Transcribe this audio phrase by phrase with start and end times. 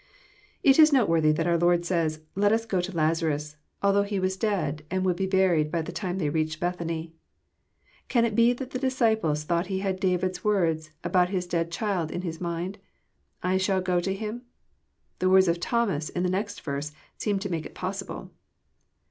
[0.63, 4.35] It is noteworthy that our Lord says, <'let us go to Lazarus,*' though he was
[4.35, 7.13] dead, and Would be burled by the time they reached Bethany.
[8.07, 12.09] Can it be that the disciples thought He had David's words about his dead child
[12.09, 12.79] in His mind,
[13.13, 14.41] '< I shall go to him
[14.77, 15.19] *'?
[15.19, 18.31] The words of Thomas, in the next verse, seem to make it possible.